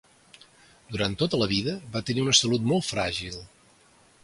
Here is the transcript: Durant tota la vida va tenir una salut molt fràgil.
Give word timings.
Durant 0.95 1.17
tota 1.23 1.41
la 1.41 1.49
vida 1.51 1.77
va 1.97 2.03
tenir 2.09 2.25
una 2.25 2.35
salut 2.41 2.67
molt 2.73 2.91
fràgil. 2.95 3.39